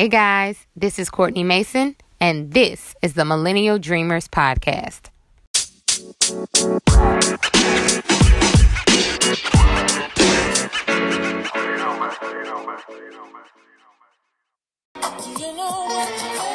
Hey 0.00 0.08
guys, 0.08 0.66
this 0.74 0.98
is 0.98 1.10
Kourtni 1.10 1.44
Mason, 1.44 1.94
and 2.18 2.54
this 2.54 2.94
is 3.02 3.12
the 3.12 3.26
Millennial 3.26 3.78
Dreamers 3.78 4.28
Podcast. 4.28 5.10
You 15.38 15.54
know 15.54 16.49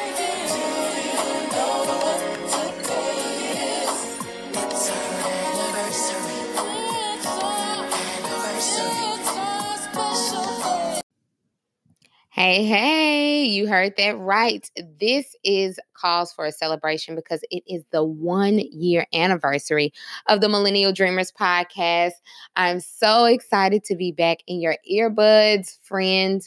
Hey, 12.36 12.66
hey, 12.66 13.46
you 13.46 13.66
heard 13.66 13.94
that 13.96 14.18
right. 14.18 14.70
This 15.00 15.38
is 15.46 15.80
cause 15.94 16.34
for 16.34 16.44
a 16.46 16.52
celebration 16.52 17.16
because 17.16 17.40
it 17.50 17.64
is 17.66 17.86
the 17.94 18.04
one 18.04 18.60
year 18.60 19.06
anniversary 19.14 19.94
of 20.28 20.42
the 20.42 20.50
Millennial 20.50 20.92
Dreamers 20.92 21.32
podcast. 21.32 22.12
I'm 22.58 22.82
so 22.82 23.24
excited 23.24 23.86
to 23.86 23.96
be 23.96 24.12
back 24.12 24.40
in 24.48 24.60
your 24.60 24.76
earbuds, 24.92 25.78
friend. 25.84 26.42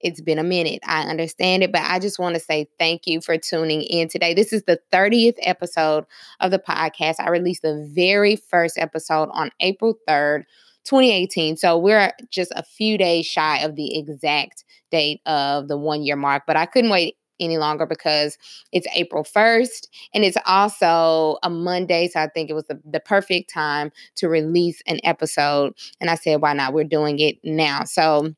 It's 0.00 0.20
been 0.20 0.38
a 0.38 0.44
minute. 0.44 0.80
I 0.86 1.02
understand 1.02 1.64
it, 1.64 1.72
but 1.72 1.82
I 1.82 1.98
just 1.98 2.20
want 2.20 2.34
to 2.36 2.40
say 2.40 2.68
thank 2.78 3.08
you 3.08 3.20
for 3.20 3.36
tuning 3.36 3.82
in 3.82 4.08
today. 4.08 4.34
This 4.34 4.52
is 4.52 4.62
the 4.62 4.78
30th 4.92 5.36
episode 5.42 6.04
of 6.38 6.52
the 6.52 6.60
podcast. 6.60 7.16
I 7.18 7.30
released 7.30 7.62
the 7.62 7.88
very 7.92 8.36
first 8.36 8.78
episode 8.78 9.28
on 9.32 9.50
April 9.60 9.96
3rd, 10.06 10.44
2018. 10.84 11.56
So 11.56 11.78
we're 11.78 12.12
just 12.30 12.52
a 12.56 12.62
few 12.62 12.98
days 12.98 13.26
shy 13.26 13.58
of 13.58 13.76
the 13.76 13.96
exact 13.98 14.64
date 14.90 15.20
of 15.26 15.68
the 15.68 15.78
one 15.78 16.02
year 16.02 16.16
mark, 16.16 16.44
but 16.46 16.56
I 16.56 16.66
couldn't 16.66 16.90
wait 16.90 17.16
any 17.40 17.58
longer 17.58 17.86
because 17.86 18.38
it's 18.72 18.86
April 18.94 19.24
1st 19.24 19.88
and 20.14 20.24
it's 20.24 20.36
also 20.46 21.38
a 21.42 21.50
Monday. 21.50 22.08
So 22.08 22.20
I 22.20 22.28
think 22.28 22.50
it 22.50 22.54
was 22.54 22.66
the, 22.66 22.80
the 22.84 23.00
perfect 23.00 23.52
time 23.52 23.90
to 24.16 24.28
release 24.28 24.80
an 24.86 25.00
episode. 25.02 25.72
And 26.00 26.08
I 26.08 26.14
said, 26.14 26.40
why 26.40 26.52
not? 26.52 26.72
We're 26.72 26.84
doing 26.84 27.18
it 27.18 27.38
now. 27.42 27.84
So 27.84 28.34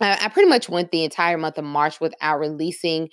I 0.00 0.18
I 0.22 0.28
pretty 0.28 0.48
much 0.48 0.68
went 0.68 0.90
the 0.90 1.04
entire 1.04 1.38
month 1.38 1.58
of 1.58 1.64
March 1.64 2.00
without 2.00 2.38
releasing 2.38 3.10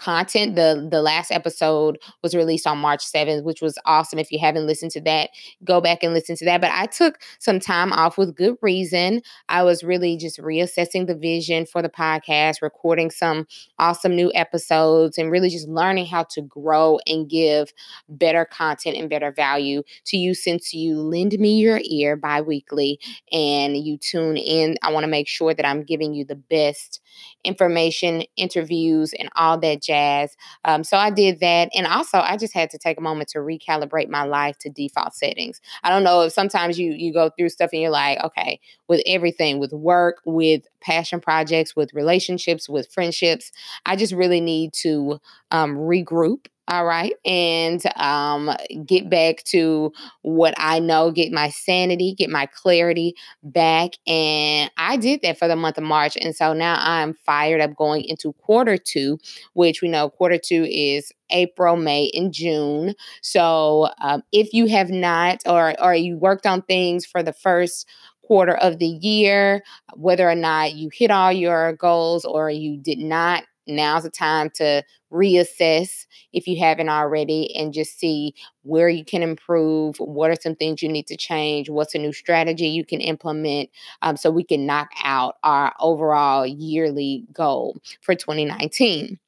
content. 0.00 0.56
The 0.56 0.88
the 0.90 1.02
last 1.02 1.30
episode 1.30 1.98
was 2.22 2.34
released 2.34 2.66
on 2.66 2.78
March 2.78 3.04
7th, 3.04 3.44
which 3.44 3.60
was 3.60 3.78
awesome. 3.84 4.18
If 4.18 4.32
you 4.32 4.38
haven't 4.38 4.66
listened 4.66 4.90
to 4.92 5.00
that, 5.02 5.30
go 5.64 5.80
back 5.80 6.02
and 6.02 6.14
listen 6.14 6.36
to 6.36 6.44
that. 6.46 6.60
But 6.60 6.70
I 6.72 6.86
took 6.86 7.18
some 7.38 7.60
time 7.60 7.92
off 7.92 8.18
with 8.18 8.34
good 8.34 8.56
reason. 8.62 9.22
I 9.48 9.62
was 9.62 9.84
really 9.84 10.16
just 10.16 10.38
reassessing 10.38 11.06
the 11.06 11.14
vision 11.14 11.66
for 11.66 11.82
the 11.82 11.88
podcast, 11.88 12.62
recording 12.62 13.10
some 13.10 13.46
awesome 13.78 14.16
new 14.16 14.32
episodes, 14.34 15.18
and 15.18 15.30
really 15.30 15.50
just 15.50 15.68
learning 15.68 16.06
how 16.06 16.24
to 16.30 16.42
grow 16.42 16.98
and 17.06 17.28
give 17.28 17.72
better 18.08 18.44
content 18.44 18.96
and 18.96 19.10
better 19.10 19.30
value 19.32 19.82
to 20.06 20.16
you 20.16 20.34
since 20.34 20.72
you 20.72 21.00
lend 21.00 21.32
me 21.38 21.58
your 21.58 21.80
ear 21.84 22.16
bi-weekly 22.16 22.98
and 23.32 23.76
you 23.76 23.96
tune 23.98 24.36
in. 24.36 24.76
I 24.82 24.92
want 24.92 25.04
to 25.04 25.10
make 25.10 25.28
sure 25.28 25.54
that 25.54 25.66
I'm 25.66 25.82
giving 25.82 26.14
you 26.14 26.24
the 26.24 26.36
best 26.36 27.00
information, 27.44 28.24
interviews, 28.36 29.12
and 29.18 29.28
all 29.36 29.58
that 29.58 29.82
jazz. 29.90 30.36
Um, 30.64 30.84
so 30.84 30.96
I 30.96 31.10
did 31.10 31.40
that. 31.40 31.70
And 31.74 31.86
also, 31.86 32.18
I 32.18 32.36
just 32.36 32.54
had 32.54 32.70
to 32.70 32.78
take 32.78 32.98
a 32.98 33.00
moment 33.00 33.28
to 33.30 33.38
recalibrate 33.38 34.08
my 34.08 34.24
life 34.24 34.56
to 34.58 34.70
default 34.70 35.14
settings. 35.14 35.60
I 35.82 35.90
don't 35.90 36.04
know 36.04 36.22
if 36.22 36.32
sometimes 36.32 36.78
you 36.78 36.92
you 36.92 37.12
go 37.12 37.30
through 37.36 37.48
stuff 37.48 37.70
and 37.72 37.82
you're 37.82 37.90
like, 37.90 38.22
okay, 38.22 38.60
with 38.88 39.02
everything, 39.06 39.58
with 39.58 39.72
work, 39.72 40.20
with 40.24 40.62
passion 40.80 41.20
projects, 41.20 41.76
with 41.76 41.92
relationships, 41.94 42.68
with 42.68 42.92
friendships, 42.92 43.52
I 43.86 43.96
just 43.96 44.12
really 44.12 44.40
need 44.40 44.72
to 44.82 45.20
um, 45.50 45.76
regroup. 45.76 46.46
All 46.68 46.84
right. 46.84 47.14
And 47.24 47.82
um, 47.96 48.54
get 48.86 49.10
back 49.10 49.42
to 49.46 49.92
what 50.22 50.54
I 50.56 50.78
know, 50.78 51.10
get 51.10 51.32
my 51.32 51.48
sanity, 51.48 52.14
get 52.14 52.30
my 52.30 52.46
clarity 52.46 53.16
back. 53.42 53.94
And 54.06 54.70
I 54.76 54.96
did 54.96 55.22
that 55.22 55.36
for 55.36 55.48
the 55.48 55.56
month 55.56 55.78
of 55.78 55.84
March. 55.84 56.16
And 56.16 56.34
so 56.34 56.52
now 56.52 56.76
I'm 56.78 57.14
fired 57.26 57.60
up 57.60 57.74
going 57.74 58.04
into 58.04 58.34
quarter 58.34 58.76
two, 58.76 59.18
which 59.54 59.82
we 59.82 59.88
know 59.88 60.10
quarter 60.10 60.38
two 60.38 60.64
is 60.70 61.10
April, 61.30 61.74
May, 61.74 62.08
and 62.14 62.32
June. 62.32 62.94
So 63.20 63.88
um, 64.00 64.22
if 64.30 64.52
you 64.52 64.66
have 64.66 64.90
not, 64.90 65.40
or 65.46 65.74
or 65.82 65.94
you 65.94 66.18
worked 66.18 66.46
on 66.46 66.62
things 66.62 67.04
for 67.04 67.22
the 67.22 67.32
first 67.32 67.88
quarter 68.30 68.54
of 68.58 68.78
the 68.78 68.86
year, 68.86 69.60
whether 69.94 70.30
or 70.30 70.36
not 70.36 70.74
you 70.74 70.88
hit 70.92 71.10
all 71.10 71.32
your 71.32 71.72
goals 71.72 72.24
or 72.24 72.48
you 72.48 72.76
did 72.78 72.98
not, 73.00 73.42
now's 73.66 74.04
the 74.04 74.10
time 74.10 74.48
to 74.54 74.84
reassess 75.12 76.06
if 76.32 76.46
you 76.46 76.56
haven't 76.56 76.88
already 76.88 77.52
and 77.56 77.72
just 77.72 77.98
see 77.98 78.32
where 78.62 78.88
you 78.88 79.04
can 79.04 79.24
improve. 79.24 79.96
What 79.98 80.30
are 80.30 80.36
some 80.40 80.54
things 80.54 80.80
you 80.80 80.88
need 80.88 81.08
to 81.08 81.16
change? 81.16 81.68
What's 81.68 81.96
a 81.96 81.98
new 81.98 82.12
strategy 82.12 82.68
you 82.68 82.84
can 82.84 83.00
implement 83.00 83.68
um, 84.02 84.16
so 84.16 84.30
we 84.30 84.44
can 84.44 84.64
knock 84.64 84.90
out 85.02 85.34
our 85.42 85.74
overall 85.80 86.46
yearly 86.46 87.24
goal 87.32 87.80
for 88.00 88.14
2019? 88.14 89.18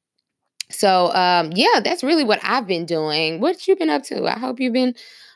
So 0.71 1.13
um 1.13 1.51
yeah, 1.53 1.81
that's 1.83 2.03
really 2.03 2.23
what 2.23 2.39
I've 2.43 2.67
been 2.67 2.85
doing. 2.85 3.39
What 3.41 3.67
you 3.67 3.75
been 3.75 3.89
up 3.89 4.03
to? 4.05 4.25
I 4.25 4.39
hope 4.39 4.59
you've 4.59 4.73
been 4.73 4.95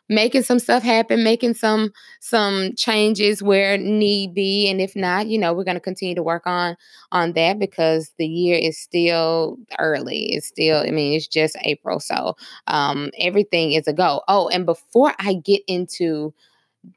making 0.09 0.44
some 0.44 0.59
stuff 0.59 0.84
happen, 0.84 1.23
making 1.23 1.53
some 1.53 1.91
some 2.22 2.72
changes 2.78 3.44
where 3.44 3.78
need 3.78 4.34
be 4.34 4.69
and 4.69 4.79
if 4.81 4.95
not, 4.95 5.28
you 5.28 5.38
know, 5.38 5.53
we're 5.53 5.63
going 5.63 5.75
to 5.75 5.81
continue 5.81 6.16
to 6.16 6.23
work 6.23 6.44
on 6.45 6.75
on 7.12 7.34
that 7.34 7.59
because 7.59 8.12
the 8.18 8.28
year 8.28 8.57
is 8.57 8.78
still 8.79 9.57
early. 9.79 10.34
It's 10.34 10.47
still 10.47 10.79
I 10.85 10.91
mean, 10.91 11.16
it's 11.16 11.28
just 11.28 11.57
April, 11.63 12.00
so 12.00 12.35
um 12.68 13.09
everything 13.19 13.73
is 13.73 13.88
a 13.88 13.94
go. 13.94 14.22
Oh, 14.28 14.47
and 14.50 14.66
before 14.66 15.13
I 15.19 15.35
get 15.35 15.62
into 15.68 16.34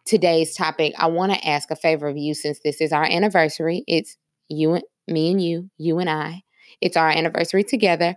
today's 0.04 0.54
topic, 0.54 0.94
I 0.98 1.06
want 1.06 1.32
to 1.32 1.48
ask 1.48 1.70
a 1.70 1.76
favor 1.76 2.08
of 2.08 2.16
you 2.16 2.34
since 2.34 2.60
this 2.60 2.80
is 2.80 2.92
our 2.92 3.04
anniversary. 3.04 3.84
It's 3.86 4.16
you 4.48 4.74
and 4.74 4.84
me 5.08 5.30
and 5.30 5.42
you, 5.42 5.70
you 5.78 5.98
and 5.98 6.10
I. 6.10 6.42
It's 6.80 6.96
our 6.96 7.08
anniversary 7.08 7.64
together. 7.64 8.16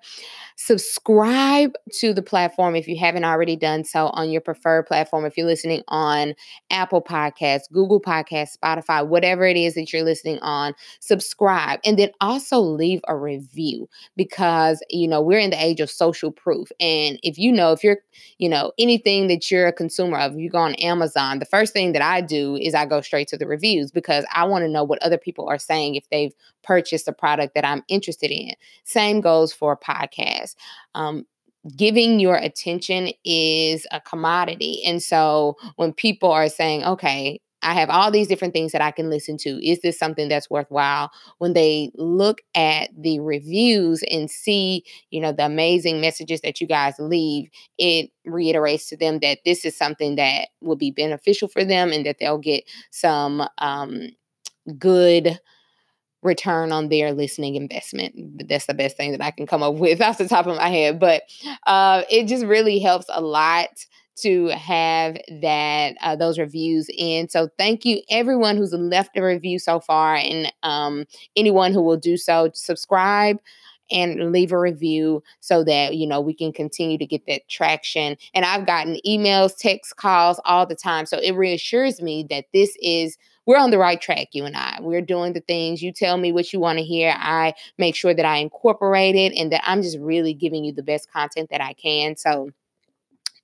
Subscribe 0.55 1.73
to 1.99 2.13
the 2.13 2.21
platform 2.21 2.75
if 2.75 2.87
you 2.87 2.97
haven't 2.97 3.25
already 3.25 3.55
done 3.55 3.83
so 3.83 4.07
on 4.07 4.29
your 4.29 4.41
preferred 4.41 4.85
platform. 4.85 5.25
If 5.25 5.35
you're 5.35 5.47
listening 5.47 5.81
on 5.87 6.35
Apple 6.69 7.01
Podcasts, 7.01 7.71
Google 7.71 7.99
Podcasts, 7.99 8.57
Spotify, 8.57 9.05
whatever 9.05 9.45
it 9.45 9.57
is 9.57 9.73
that 9.75 9.91
you're 9.91 10.03
listening 10.03 10.39
on, 10.39 10.73
subscribe 10.99 11.79
and 11.83 11.97
then 11.97 12.11
also 12.21 12.59
leave 12.59 13.01
a 13.07 13.17
review 13.17 13.89
because, 14.15 14.83
you 14.89 15.07
know, 15.07 15.21
we're 15.21 15.39
in 15.39 15.49
the 15.49 15.63
age 15.63 15.79
of 15.79 15.89
social 15.89 16.31
proof. 16.31 16.71
And 16.79 17.19
if 17.23 17.37
you 17.37 17.51
know, 17.51 17.71
if 17.71 17.83
you're, 17.83 17.97
you 18.37 18.47
know, 18.47 18.71
anything 18.77 19.27
that 19.27 19.49
you're 19.49 19.67
a 19.67 19.73
consumer 19.73 20.19
of, 20.19 20.37
you 20.37 20.49
go 20.49 20.59
on 20.59 20.75
Amazon, 20.75 21.39
the 21.39 21.45
first 21.45 21.73
thing 21.73 21.93
that 21.93 22.01
I 22.01 22.21
do 22.21 22.55
is 22.55 22.75
I 22.75 22.85
go 22.85 23.01
straight 23.01 23.27
to 23.29 23.37
the 23.37 23.47
reviews 23.47 23.91
because 23.91 24.25
I 24.33 24.43
want 24.45 24.63
to 24.63 24.69
know 24.69 24.83
what 24.83 25.01
other 25.01 25.17
people 25.17 25.49
are 25.49 25.57
saying 25.57 25.95
if 25.95 26.07
they've 26.09 26.33
purchased 26.63 27.07
a 27.07 27.13
product 27.13 27.55
that 27.55 27.65
I'm 27.65 27.83
interested 27.87 28.31
in. 28.31 28.52
Same 28.83 29.21
goes 29.21 29.53
for 29.53 29.77
podcasts. 29.77 30.55
Um, 30.95 31.25
giving 31.75 32.19
your 32.19 32.35
attention 32.35 33.09
is 33.23 33.87
a 33.91 34.01
commodity. 34.01 34.81
And 34.85 35.01
so 35.01 35.55
when 35.77 35.93
people 35.93 36.31
are 36.31 36.49
saying, 36.49 36.83
okay, 36.83 37.39
I 37.63 37.73
have 37.73 37.89
all 37.89 38.11
these 38.11 38.27
different 38.27 38.53
things 38.53 38.73
that 38.73 38.81
I 38.81 38.91
can 38.91 39.09
listen 39.09 39.37
to. 39.37 39.65
Is 39.65 39.79
this 39.79 39.97
something 39.97 40.27
that's 40.27 40.49
worthwhile? 40.49 41.11
When 41.37 41.53
they 41.53 41.91
look 41.95 42.41
at 42.55 42.89
the 42.95 43.19
reviews 43.21 44.03
and 44.11 44.29
see, 44.29 44.83
you 45.11 45.21
know, 45.21 45.31
the 45.31 45.45
amazing 45.45 46.01
messages 46.01 46.41
that 46.41 46.59
you 46.59 46.67
guys 46.67 46.95
leave, 46.99 47.49
it 47.77 48.11
reiterates 48.25 48.89
to 48.89 48.97
them 48.97 49.19
that 49.19 49.39
this 49.45 49.63
is 49.63 49.77
something 49.77 50.15
that 50.17 50.49
will 50.61 50.75
be 50.75 50.91
beneficial 50.91 51.47
for 51.47 51.63
them 51.63 51.93
and 51.93 52.05
that 52.05 52.17
they'll 52.19 52.37
get 52.37 52.65
some 52.91 53.47
um, 53.59 54.09
good 54.77 55.39
return 56.23 56.71
on 56.71 56.89
their 56.89 57.13
listening 57.13 57.55
investment. 57.55 58.47
That's 58.47 58.65
the 58.65 58.73
best 58.73 58.97
thing 58.97 59.11
that 59.11 59.21
I 59.21 59.31
can 59.31 59.45
come 59.45 59.63
up 59.63 59.75
with 59.75 60.01
off 60.01 60.17
the 60.17 60.27
top 60.27 60.47
of 60.47 60.57
my 60.57 60.69
head. 60.69 60.99
But 60.99 61.23
uh, 61.67 62.03
it 62.09 62.27
just 62.27 62.45
really 62.45 62.79
helps 62.79 63.05
a 63.09 63.21
lot 63.21 63.69
to 64.15 64.47
have 64.49 65.17
that 65.41 65.95
uh, 66.01 66.15
those 66.15 66.37
reviews 66.37 66.87
in. 66.95 67.29
So 67.29 67.49
thank 67.57 67.83
you 67.83 68.01
everyone 68.09 68.57
who's 68.57 68.73
left 68.73 69.17
a 69.17 69.23
review 69.23 69.59
so 69.59 69.79
far, 69.79 70.15
and 70.15 70.51
um, 70.61 71.05
anyone 71.35 71.73
who 71.73 71.81
will 71.81 71.97
do 71.97 72.17
so. 72.17 72.49
Subscribe 72.53 73.39
and 73.91 74.31
leave 74.31 74.51
a 74.51 74.59
review 74.59 75.21
so 75.39 75.63
that 75.63 75.95
you 75.95 76.07
know 76.07 76.21
we 76.21 76.33
can 76.33 76.53
continue 76.53 76.97
to 76.97 77.05
get 77.05 77.25
that 77.27 77.41
traction 77.49 78.15
and 78.33 78.45
i've 78.45 78.65
gotten 78.65 78.97
emails 79.05 79.55
text 79.57 79.97
calls 79.97 80.39
all 80.45 80.65
the 80.65 80.75
time 80.75 81.05
so 81.05 81.17
it 81.17 81.33
reassures 81.33 82.01
me 82.01 82.25
that 82.29 82.45
this 82.53 82.77
is 82.81 83.17
we're 83.45 83.57
on 83.57 83.71
the 83.71 83.77
right 83.77 83.99
track, 83.99 84.29
you 84.31 84.45
and 84.45 84.55
I. 84.55 84.77
We're 84.81 85.01
doing 85.01 85.33
the 85.33 85.41
things. 85.41 85.81
You 85.81 85.91
tell 85.91 86.17
me 86.17 86.31
what 86.31 86.53
you 86.53 86.59
want 86.59 86.79
to 86.79 86.83
hear. 86.85 87.13
I 87.17 87.53
make 87.77 87.95
sure 87.95 88.13
that 88.13 88.25
I 88.25 88.37
incorporate 88.37 89.15
it 89.15 89.33
and 89.37 89.51
that 89.51 89.61
I'm 89.65 89.81
just 89.81 89.97
really 89.99 90.33
giving 90.33 90.63
you 90.63 90.73
the 90.73 90.83
best 90.83 91.11
content 91.11 91.49
that 91.51 91.61
I 91.61 91.73
can. 91.73 92.15
So, 92.15 92.49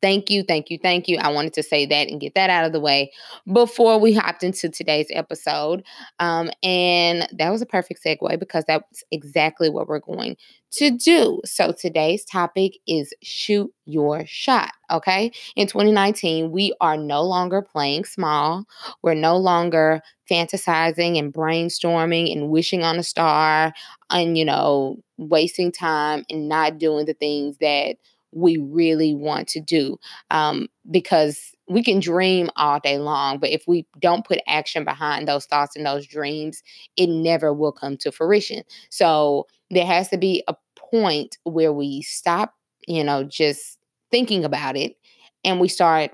Thank 0.02 0.30
you, 0.30 0.44
thank 0.44 0.70
you, 0.70 0.78
thank 0.82 1.08
you. 1.10 1.18
I 1.18 1.30
wanted 1.30 1.54
to 1.56 1.64
say 1.64 1.86
that 1.86 2.08
and 2.08 2.22
get 2.22 2.34
that 2.36 2.50
out 2.50 2.66
of 2.66 2.72
the 2.72 2.80
way 2.80 3.12
before 3.52 4.00
we 4.00 4.14
hopped 4.14 4.44
into 4.44 4.70
today's 4.70 5.08
episode. 5.12 5.84
Um, 6.20 6.52
and 6.64 7.28
that 7.38 7.50
was 7.50 7.62
a 7.62 7.66
perfect 7.66 8.02
segue 8.06 8.40
because 8.40 8.64
that's 8.66 9.04
exactly 9.12 9.70
what 9.70 9.88
we're 9.88 10.00
going 10.00 10.38
to 10.72 10.92
do. 10.92 11.42
So 11.44 11.74
today's 11.74 12.24
topic 12.24 12.74
is 12.88 13.14
shoot 13.22 13.74
your 13.86 14.24
shot. 14.26 14.72
Okay. 14.90 15.32
In 15.56 15.68
2019, 15.68 16.52
we 16.52 16.74
are 16.80 16.96
no 16.96 17.24
longer 17.24 17.62
playing 17.62 18.06
small. 18.06 18.66
We're 19.04 19.16
no 19.16 19.36
longer 19.38 20.02
fantasizing 20.30 21.18
and 21.18 21.34
brainstorming 21.34 22.32
and 22.32 22.50
wishing 22.50 22.84
on 22.84 23.00
a 23.00 23.04
star 23.04 23.74
and, 24.12 24.38
you 24.38 24.46
know, 24.46 24.98
wasting 25.18 25.72
time 25.72 26.24
and 26.30 26.48
not 26.48 26.78
doing 26.78 27.06
the 27.06 27.14
things 27.14 27.58
that 27.60 27.98
we 28.32 28.58
really 28.58 29.14
want 29.14 29.48
to 29.48 29.60
do 29.60 30.00
um, 30.32 30.68
because 30.90 31.52
we 31.68 31.84
can 31.84 32.00
dream 32.00 32.50
all 32.56 32.80
day 32.80 32.98
long 32.98 33.38
but 33.40 33.50
if 33.50 33.64
we 33.68 33.86
don't 34.00 34.26
put 34.26 34.40
action 34.48 34.84
behind 34.84 35.28
those 35.28 35.46
thoughts 35.46 35.76
and 35.76 35.86
those 35.86 36.06
dreams 36.06 36.64
it 36.98 37.08
never 37.08 37.54
will 37.54 37.72
come 37.72 37.98
to 37.98 38.12
fruition. 38.12 38.64
So 38.90 39.48
there 39.70 39.86
has 39.86 40.10
to 40.10 40.18
be 40.18 40.44
a 40.48 40.56
point 40.78 41.38
where 41.44 41.74
we 41.74 42.02
stop 42.02 42.54
you 42.88 43.04
know 43.04 43.24
just 43.24 43.78
thinking 44.12 44.44
about 44.44 44.76
it 44.76 44.96
and 45.44 45.60
we 45.60 45.68
start 45.68 46.12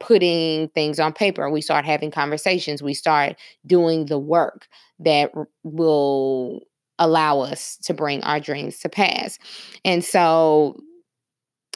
putting 0.00 0.68
things 0.68 0.98
on 0.98 1.12
paper 1.12 1.48
we 1.50 1.60
start 1.60 1.84
having 1.84 2.10
conversations 2.10 2.82
we 2.82 2.94
start 2.94 3.36
doing 3.66 4.06
the 4.06 4.18
work 4.18 4.66
that 4.98 5.30
will 5.62 6.62
allow 6.98 7.40
us 7.40 7.76
to 7.82 7.94
bring 7.94 8.22
our 8.24 8.40
dreams 8.40 8.78
to 8.80 8.88
pass. 8.88 9.38
And 9.84 10.04
so 10.04 10.80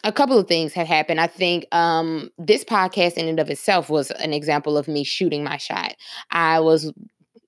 a 0.05 0.13
couple 0.13 0.39
of 0.39 0.47
things 0.47 0.73
have 0.75 0.87
happened. 0.87 1.21
I 1.21 1.27
think 1.27 1.67
um, 1.73 2.31
this 2.39 2.65
podcast 2.65 3.15
in 3.15 3.29
and 3.29 3.41
of 3.41 3.51
itself 3.51 3.91
was 3.91 4.11
an 4.13 4.33
example 4.33 4.79
of 4.79 4.89
me 4.89 5.05
shooting 5.05 5.43
my 5.43 5.57
shot. 5.57 5.95
I 6.31 6.61
was 6.61 6.93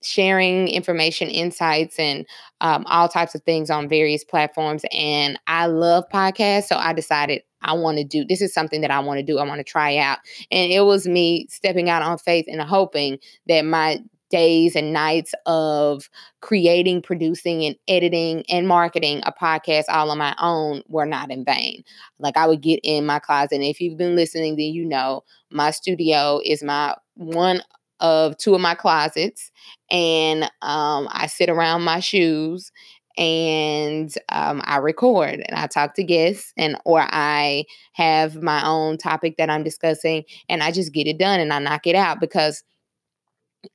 sharing 0.02 0.69
information, 0.69 1.29
insights, 1.29 1.99
and 1.99 2.26
um, 2.61 2.85
all 2.87 3.08
types 3.08 3.35
of 3.35 3.43
things 3.43 3.70
on 3.70 3.88
various 3.88 4.25
platforms. 4.25 4.85
And 4.93 5.38
I 5.47 5.67
love 5.67 6.05
podcasts. 6.12 6.64
So 6.64 6.76
I 6.76 6.93
decided 6.93 7.43
I 7.62 7.75
want 7.75 7.99
to 7.99 8.05
do 8.05 8.25
this 8.25 8.41
is 8.41 8.55
something 8.55 8.81
that 8.81 8.91
I 8.91 9.00
want 9.00 9.19
to 9.19 9.25
do. 9.25 9.38
I 9.38 9.46
want 9.46 9.58
to 9.58 9.64
try 9.64 9.99
out. 9.99 10.19
And 10.50 10.73
it 10.73 10.81
was 10.81 11.06
me 11.06 11.46
stepping 11.50 11.91
out 11.91 12.03
on 12.03 12.19
faith 12.19 12.46
and 12.49 12.61
hoping 12.61 13.19
that 13.49 13.64
my 13.64 14.00
days 14.31 14.77
and 14.77 14.93
nights 14.93 15.35
of 15.47 16.09
creating, 16.41 17.03
producing, 17.03 17.65
and 17.65 17.77
editing 17.88 18.44
and 18.49 18.67
marketing 18.69 19.21
a 19.25 19.32
podcast 19.32 19.85
all 19.88 20.11
on 20.11 20.19
my 20.19 20.35
own 20.41 20.82
were 20.88 21.06
not 21.06 21.31
in 21.31 21.44
vain. 21.44 21.82
Like 22.19 22.37
I 22.37 22.47
would 22.47 22.61
get 22.62 22.81
in 22.82 23.06
my 23.06 23.19
closet, 23.19 23.56
and 23.56 23.65
if 23.65 23.81
you've 23.81 23.99
been 23.99 24.17
listening, 24.17 24.56
then 24.56 24.67
you 24.73 24.85
know 24.85 25.23
my 25.50 25.71
studio 25.71 26.41
is 26.44 26.62
my 26.62 26.94
one 27.17 27.62
of 28.00 28.37
two 28.38 28.55
of 28.55 28.61
my 28.61 28.75
closets, 28.75 29.50
and 29.91 30.44
um, 30.62 31.09
I 31.11 31.27
sit 31.27 31.49
around 31.50 31.82
my 31.82 32.00
shoes 32.00 32.73
and 33.19 34.15
um, 34.31 34.62
I 34.65 34.77
record 34.79 35.43
and 35.47 35.55
I 35.59 35.67
talk 35.67 35.94
to 35.97 36.05
guests 36.05 36.53
and 36.56 36.77
or 36.85 37.00
I 37.03 37.65
have 37.93 38.37
my 38.43 38.65
own 38.67 38.97
topic 38.99 39.37
that 39.37 39.50
I'm 39.50 39.65
discussing 39.65 40.25
and 40.49 40.62
I 40.62 40.71
just 40.71 40.93
get 40.93 41.06
it 41.09 41.19
done 41.19 41.41
and 41.41 41.53
I 41.53 41.59
knock 41.59 41.87
it 41.87 41.97
out 41.97 42.21
because 42.21 42.62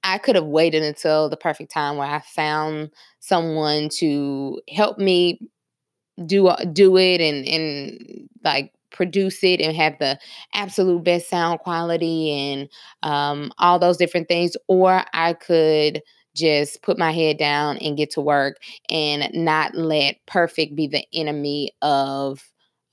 I 0.03 0.17
could 0.17 0.35
have 0.35 0.45
waited 0.45 0.83
until 0.83 1.29
the 1.29 1.37
perfect 1.37 1.71
time 1.71 1.97
where 1.97 2.07
I 2.07 2.19
found 2.21 2.91
someone 3.19 3.89
to 3.99 4.61
help 4.69 4.97
me 4.97 5.39
do 6.25 6.47
uh, 6.47 6.63
do 6.65 6.97
it 6.97 7.21
and 7.21 7.45
and 7.47 8.29
like 8.43 8.71
produce 8.91 9.43
it 9.43 9.61
and 9.61 9.75
have 9.75 9.97
the 9.99 10.17
absolute 10.53 11.03
best 11.03 11.29
sound 11.29 11.59
quality 11.59 12.31
and 12.31 12.69
um, 13.03 13.51
all 13.59 13.79
those 13.79 13.97
different 13.97 14.27
things, 14.29 14.55
or 14.67 15.03
I 15.13 15.33
could 15.33 16.01
just 16.35 16.81
put 16.81 16.97
my 16.97 17.11
head 17.11 17.37
down 17.37 17.77
and 17.77 17.97
get 17.97 18.11
to 18.11 18.21
work 18.21 18.57
and 18.89 19.29
not 19.33 19.75
let 19.75 20.17
perfect 20.27 20.75
be 20.75 20.87
the 20.87 21.05
enemy 21.13 21.71
of 21.81 22.43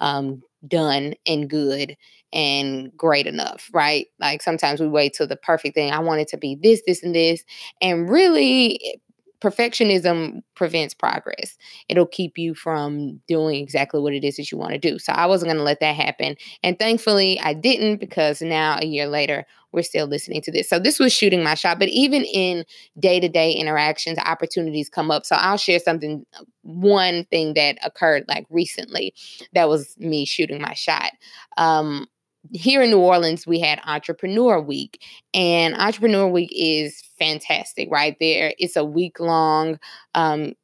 um, 0.01 0.43
done 0.67 1.15
and 1.27 1.49
good 1.49 1.97
and 2.33 2.91
great 2.97 3.27
enough, 3.27 3.71
right? 3.73 4.07
Like 4.19 4.43
sometimes 4.43 4.81
we 4.81 4.89
wait 4.89 5.15
till 5.15 5.27
the 5.27 5.37
perfect 5.37 5.75
thing. 5.75 5.93
I 5.93 5.99
want 6.01 6.21
it 6.21 6.29
to 6.29 6.37
be 6.37 6.59
this, 6.63 6.83
this, 6.87 7.03
and 7.03 7.15
this. 7.15 7.45
And 7.81 8.09
really, 8.09 8.81
eh, 8.85 8.99
perfectionism 9.43 10.41
prevents 10.55 10.95
progress. 10.95 11.57
It'll 11.89 12.07
keep 12.07 12.39
you 12.39 12.55
from 12.55 13.21
doing 13.27 13.61
exactly 13.61 14.01
what 14.01 14.15
it 14.15 14.25
is 14.25 14.37
that 14.37 14.53
you 14.53 14.57
want 14.57 14.73
to 14.73 14.79
do. 14.79 14.99
So 15.01 15.13
I 15.13 15.27
wasn't 15.27 15.49
going 15.49 15.59
to 15.59 15.65
let 15.65 15.81
that 15.81 15.97
happen. 15.97 16.37
And 16.63 16.79
thankfully, 16.79 17.41
I 17.41 17.53
didn't 17.53 17.99
because 17.99 18.41
now, 18.41 18.79
a 18.81 18.87
year 18.87 19.09
later, 19.09 19.45
we're 19.73 19.83
still 19.83 20.07
listening 20.07 20.43
to 20.43 20.53
this. 20.53 20.69
So 20.69 20.79
this 20.79 20.99
was 20.99 21.13
shooting 21.13 21.43
my 21.43 21.55
shot. 21.55 21.79
But 21.79 21.89
even 21.89 22.23
in 22.25 22.65
day 23.01 23.19
to 23.19 23.29
day 23.29 23.53
interactions, 23.53 24.19
opportunities 24.19 24.89
come 24.89 25.11
up. 25.11 25.27
So 25.27 25.35
I'll 25.35 25.57
share 25.57 25.79
something, 25.81 26.25
one 26.63 27.25
thing 27.25 27.55
that 27.55 27.79
occurred 27.85 28.25
like 28.29 28.47
recently 28.51 29.15
that 29.55 29.69
was 29.69 29.97
me 29.99 30.25
shooting 30.25 30.61
my 30.61 30.75
shot. 30.75 31.11
Um, 31.57 32.07
here 32.51 32.83
in 32.83 32.91
New 32.91 32.99
Orleans, 32.99 33.47
we 33.47 33.61
had 33.61 33.81
Entrepreneur 33.85 34.61
Week, 34.61 35.03
and 35.33 35.75
Entrepreneur 35.75 36.27
Week 36.27 36.51
is 36.53 37.03
fantastic, 37.19 37.89
right? 37.91 38.17
There, 38.21 38.53
it's 38.59 38.77
a 38.77 38.85
week 38.85 39.21
long 39.21 39.79
um, 40.15 40.55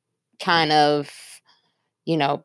kind 0.40 0.72
of, 0.72 1.12
you 2.04 2.16
know, 2.16 2.44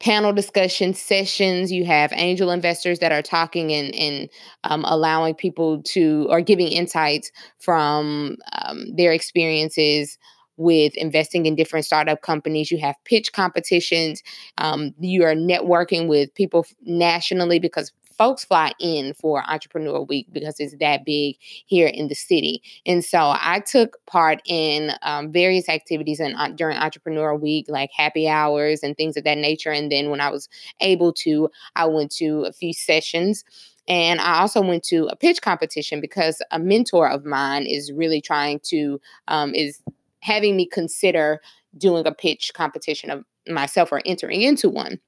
panel 0.00 0.32
discussion 0.32 0.94
sessions. 0.94 1.70
You 1.70 1.84
have 1.84 2.12
angel 2.14 2.50
investors 2.50 3.00
that 3.00 3.12
are 3.12 3.22
talking 3.22 3.72
and, 3.72 3.94
and 3.94 4.28
um, 4.64 4.84
allowing 4.86 5.34
people 5.34 5.82
to, 5.82 6.26
or 6.30 6.40
giving 6.40 6.68
insights 6.68 7.30
from 7.58 8.36
um, 8.52 8.84
their 8.96 9.12
experiences 9.12 10.18
with 10.56 10.94
investing 10.96 11.46
in 11.46 11.54
different 11.54 11.86
startup 11.86 12.20
companies. 12.20 12.70
You 12.70 12.78
have 12.78 12.94
pitch 13.04 13.32
competitions. 13.32 14.22
Um, 14.58 14.94
you 15.00 15.24
are 15.24 15.34
networking 15.34 16.06
with 16.06 16.34
people 16.34 16.66
nationally 16.82 17.58
because 17.58 17.92
folks 18.20 18.44
fly 18.44 18.70
in 18.78 19.14
for 19.14 19.42
Entrepreneur 19.50 20.02
Week 20.02 20.26
because 20.30 20.60
it's 20.60 20.76
that 20.76 21.06
big 21.06 21.36
here 21.40 21.86
in 21.86 22.08
the 22.08 22.14
city. 22.14 22.62
And 22.84 23.02
so 23.02 23.32
I 23.34 23.60
took 23.60 23.96
part 24.04 24.42
in 24.44 24.92
um, 25.00 25.32
various 25.32 25.70
activities 25.70 26.20
and 26.20 26.36
uh, 26.36 26.48
during 26.48 26.76
Entrepreneur 26.76 27.34
Week, 27.34 27.64
like 27.70 27.88
happy 27.96 28.28
hours 28.28 28.82
and 28.82 28.94
things 28.94 29.16
of 29.16 29.24
that 29.24 29.38
nature. 29.38 29.70
And 29.70 29.90
then 29.90 30.10
when 30.10 30.20
I 30.20 30.28
was 30.28 30.50
able 30.82 31.14
to, 31.14 31.48
I 31.76 31.86
went 31.86 32.10
to 32.16 32.42
a 32.42 32.52
few 32.52 32.74
sessions. 32.74 33.42
And 33.88 34.20
I 34.20 34.40
also 34.40 34.60
went 34.60 34.84
to 34.84 35.06
a 35.06 35.16
pitch 35.16 35.40
competition 35.40 36.02
because 36.02 36.42
a 36.50 36.58
mentor 36.58 37.08
of 37.08 37.24
mine 37.24 37.64
is 37.64 37.90
really 37.90 38.20
trying 38.20 38.60
to, 38.64 39.00
um, 39.28 39.54
is 39.54 39.80
having 40.20 40.58
me 40.58 40.66
consider 40.66 41.40
doing 41.78 42.06
a 42.06 42.12
pitch 42.12 42.52
competition 42.52 43.08
of 43.08 43.24
myself 43.48 43.90
or 43.90 44.02
entering 44.04 44.42
into 44.42 44.68
one. 44.68 45.00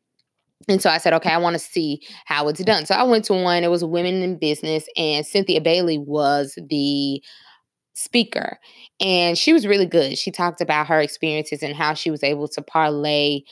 And 0.69 0.81
so 0.81 0.91
I 0.91 0.99
said, 0.99 1.13
okay, 1.15 1.31
I 1.31 1.39
want 1.39 1.55
to 1.55 1.59
see 1.59 2.01
how 2.25 2.49
it's 2.49 2.63
done. 2.63 2.87
So 2.87 2.95
I 2.95 3.03
went 3.03 3.25
to 3.27 3.35
one, 3.35 3.65
it 3.65 3.71
was 3.71 3.85
Women 3.85 4.23
in 4.23 4.39
Business, 4.39 4.87
and 4.97 5.27
Cynthia 5.27 5.61
Bailey 5.61 5.99
was 5.99 6.59
the 6.69 7.23
speaker. 7.95 8.59
And 9.01 9.37
she 9.37 9.53
was 9.53 9.67
really 9.67 9.87
good. 9.87 10.17
She 10.19 10.31
talked 10.31 10.61
about 10.61 10.87
her 10.87 11.01
experiences 11.01 11.63
and 11.63 11.75
how 11.75 11.95
she 11.95 12.11
was 12.11 12.23
able 12.23 12.49
to 12.49 12.63
parlay 12.63 13.43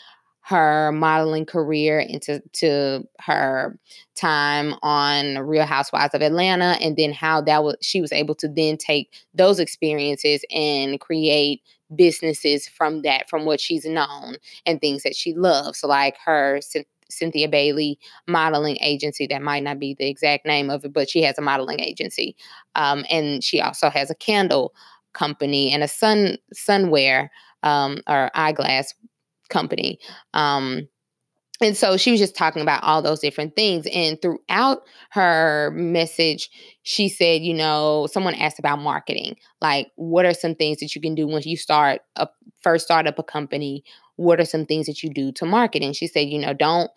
her 0.43 0.91
modeling 0.93 1.45
career 1.45 2.01
into 2.01 2.43
to 2.53 3.05
her 3.21 3.79
time 4.17 4.75
on 4.83 5.39
Real 5.39 5.67
Housewives 5.67 6.15
of 6.15 6.23
Atlanta 6.23 6.77
and 6.81 6.97
then 6.97 7.13
how 7.13 7.41
that 7.43 7.63
was 7.63 7.77
she 7.83 8.01
was 8.01 8.11
able 8.11 8.35
to 8.37 8.49
then 8.49 8.77
take 8.77 9.13
those 9.35 9.61
experiences 9.61 10.45
and 10.51 10.99
create 10.99 11.61
businesses 11.95 12.67
from 12.67 13.03
that 13.03 13.29
from 13.29 13.45
what 13.45 13.61
she's 13.61 13.85
known 13.85 14.37
and 14.65 14.81
things 14.81 15.03
that 15.03 15.15
she 15.15 15.35
loves 15.35 15.79
so 15.79 15.87
like 15.89 16.17
her 16.25 16.61
Cynthia 17.11 17.49
Bailey 17.49 17.99
modeling 18.27 18.79
agency. 18.81 19.27
That 19.27 19.43
might 19.43 19.63
not 19.63 19.79
be 19.79 19.95
the 19.95 20.09
exact 20.09 20.47
name 20.47 20.71
of 20.71 20.85
it, 20.85 20.93
but 20.93 21.11
she 21.11 21.23
has 21.23 21.39
a 21.39 21.43
modeling 21.43 21.81
agency. 21.81 22.37
Um, 22.75 23.05
and 23.11 23.43
she 23.43 23.61
also 23.61 23.91
has 23.91 24.11
a 24.11 24.15
candle 24.15 24.75
company 25.13 25.73
and 25.73 25.83
a 25.83 25.89
sun 25.89 26.37
sunwear 26.55 27.29
um, 27.63 27.99
or 28.09 28.31
eyeglass 28.35 28.95
company. 29.49 29.99
Um, 30.35 30.89
and 31.61 31.77
so 31.77 31.97
she 31.97 32.11
was 32.11 32.21
just 32.21 32.37
talking 32.37 32.63
about 32.63 32.83
all 32.83 33.03
those 33.03 33.21
different 33.21 33.55
things. 33.55 33.87
And 33.93 34.21
throughout 34.21 34.83
her 35.11 35.71
message, 35.75 36.51
she 36.83 37.09
said, 37.09 37.43
you 37.43 37.53
know, 37.53 38.09
someone 38.11 38.35
asked 38.35 38.59
about 38.59 38.81
marketing. 38.81 39.37
Like, 39.61 39.91
what 39.97 40.25
are 40.25 40.35
some 40.35 40.55
things 40.55 40.79
that 40.79 40.95
you 40.95 41.01
can 41.01 41.15
do 41.15 41.27
once 41.27 41.47
you 41.47 41.57
start 41.57 42.01
a 42.17 42.29
first 42.63 42.87
start 42.87 43.07
up 43.07 43.19
a 43.19 43.23
company? 43.23 43.85
What 44.17 44.41
are 44.41 44.45
some 44.45 44.65
things 44.65 44.87
that 44.87 45.03
you 45.03 45.11
do 45.11 45.33
to 45.33 45.47
market? 45.47 45.83
And 45.83 45.95
she 45.95 46.07
said, 46.07 46.29
you 46.29 46.39
know, 46.39 46.55
don't 46.55 46.91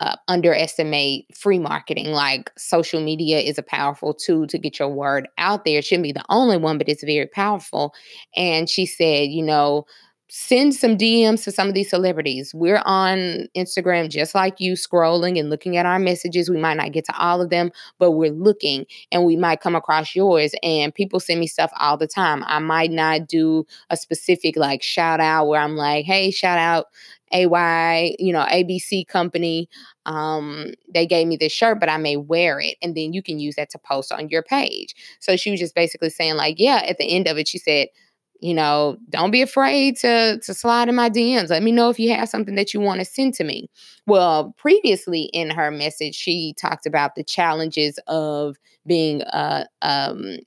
uh, 0.00 0.16
underestimate 0.26 1.26
free 1.36 1.60
marketing. 1.60 2.10
Like 2.10 2.50
social 2.58 3.00
media 3.00 3.38
is 3.38 3.56
a 3.56 3.62
powerful 3.62 4.14
tool 4.14 4.48
to 4.48 4.58
get 4.58 4.80
your 4.80 4.88
word 4.88 5.28
out 5.38 5.64
there. 5.64 5.78
It 5.78 5.84
shouldn't 5.84 6.02
be 6.02 6.12
the 6.12 6.24
only 6.28 6.56
one, 6.56 6.76
but 6.76 6.88
it's 6.88 7.04
very 7.04 7.28
powerful. 7.28 7.94
And 8.34 8.68
she 8.68 8.84
said, 8.84 9.30
you 9.30 9.44
know, 9.44 9.86
send 10.34 10.74
some 10.74 10.96
DMs 10.96 11.44
to 11.44 11.52
some 11.52 11.68
of 11.68 11.74
these 11.74 11.90
celebrities. 11.90 12.54
We're 12.54 12.80
on 12.86 13.48
Instagram 13.54 14.08
just 14.08 14.34
like 14.34 14.60
you, 14.60 14.72
scrolling 14.72 15.38
and 15.38 15.50
looking 15.50 15.76
at 15.76 15.84
our 15.84 15.98
messages. 15.98 16.48
We 16.48 16.56
might 16.56 16.78
not 16.78 16.92
get 16.92 17.04
to 17.04 17.18
all 17.18 17.42
of 17.42 17.50
them, 17.50 17.70
but 17.98 18.12
we're 18.12 18.32
looking 18.32 18.86
and 19.12 19.26
we 19.26 19.36
might 19.36 19.60
come 19.60 19.74
across 19.74 20.16
yours. 20.16 20.54
And 20.62 20.94
people 20.94 21.20
send 21.20 21.38
me 21.38 21.46
stuff 21.46 21.70
all 21.78 21.98
the 21.98 22.06
time. 22.06 22.44
I 22.46 22.60
might 22.60 22.90
not 22.90 23.28
do 23.28 23.66
a 23.90 23.96
specific 23.98 24.56
like 24.56 24.82
shout 24.82 25.20
out 25.20 25.48
where 25.48 25.60
I'm 25.60 25.76
like, 25.76 26.06
hey, 26.06 26.30
shout 26.30 26.56
out 26.56 26.86
AY, 27.30 28.16
you 28.18 28.32
know, 28.32 28.44
ABC 28.44 29.06
company. 29.06 29.68
Um, 30.06 30.72
they 30.92 31.06
gave 31.06 31.26
me 31.26 31.36
this 31.36 31.52
shirt, 31.52 31.78
but 31.78 31.90
I 31.90 31.98
may 31.98 32.16
wear 32.16 32.58
it. 32.58 32.76
And 32.80 32.96
then 32.96 33.12
you 33.12 33.22
can 33.22 33.38
use 33.38 33.56
that 33.56 33.68
to 33.70 33.78
post 33.78 34.10
on 34.10 34.30
your 34.30 34.42
page. 34.42 34.94
So 35.20 35.36
she 35.36 35.50
was 35.50 35.60
just 35.60 35.74
basically 35.74 36.08
saying, 36.08 36.36
like, 36.36 36.56
yeah, 36.58 36.80
at 36.88 36.96
the 36.96 37.04
end 37.04 37.28
of 37.28 37.36
it, 37.36 37.48
she 37.48 37.58
said, 37.58 37.88
you 38.42 38.54
know, 38.54 38.96
don't 39.08 39.30
be 39.30 39.40
afraid 39.40 39.96
to 39.98 40.38
to 40.42 40.52
slide 40.52 40.88
in 40.88 40.96
my 40.96 41.08
DMs. 41.08 41.50
Let 41.50 41.62
me 41.62 41.70
know 41.70 41.90
if 41.90 41.98
you 41.98 42.12
have 42.12 42.28
something 42.28 42.56
that 42.56 42.74
you 42.74 42.80
want 42.80 42.98
to 42.98 43.04
send 43.04 43.34
to 43.34 43.44
me. 43.44 43.70
Well, 44.06 44.52
previously 44.58 45.30
in 45.32 45.50
her 45.50 45.70
message, 45.70 46.16
she 46.16 46.54
talked 46.60 46.84
about 46.84 47.14
the 47.14 47.22
challenges 47.22 48.00
of 48.08 48.56
being 48.84 49.22
a 49.22 49.66
um, 49.80 50.38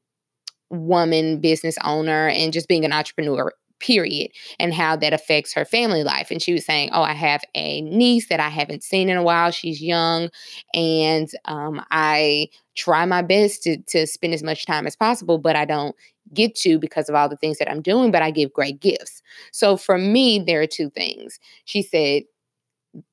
woman 0.70 1.40
business 1.40 1.78
owner 1.86 2.28
and 2.28 2.52
just 2.52 2.68
being 2.68 2.84
an 2.84 2.92
entrepreneur 2.92 3.52
period 3.80 4.32
and 4.60 4.74
how 4.74 4.96
that 4.96 5.14
affects 5.14 5.54
her 5.54 5.66
family 5.66 6.04
life. 6.04 6.32
And 6.32 6.42
she 6.42 6.54
was 6.54 6.66
saying 6.66 6.90
oh 6.94 7.02
i 7.02 7.14
have 7.14 7.42
a 7.56 7.82
niece 7.82 8.30
that 8.30 8.40
i 8.40 8.50
haven't 8.50 8.84
seen 8.84 9.10
in 9.10 9.18
a 9.18 9.24
while. 9.24 9.52
She's 9.52 9.82
young 9.82 10.30
and 10.74 11.30
um, 11.46 11.84
i 11.92 12.48
try 12.76 13.06
my 13.06 13.22
best 13.22 13.64
to, 13.64 13.78
to 13.88 14.06
spend 14.06 14.34
as 14.34 14.44
much 14.44 14.66
time 14.66 14.86
as 14.86 14.96
possible 14.98 15.38
but 15.38 15.56
i 15.56 15.64
don't 15.64 15.96
get 16.34 16.56
to 16.56 16.78
because 16.78 17.08
of 17.08 17.16
all 17.16 17.30
the 17.30 17.38
things 17.38 17.58
that 17.58 17.72
i'm 17.72 17.82
doing 17.82 18.12
but 18.12 18.22
i 18.22 18.32
give 18.32 18.54
great 18.54 18.80
gifts. 18.80 19.22
So 19.52 19.78
for 19.78 19.98
me 19.98 20.40
there 20.40 20.62
are 20.62 20.68
two 20.68 20.90
things. 20.90 21.40
She 21.66 21.82
said 21.82 22.24